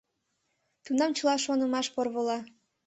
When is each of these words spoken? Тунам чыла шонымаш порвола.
Тунам 0.83 1.11
чыла 1.17 1.35
шонымаш 1.43 1.87
порвола. 1.95 2.39